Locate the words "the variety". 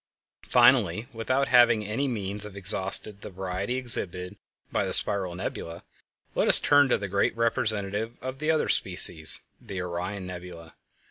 3.21-3.75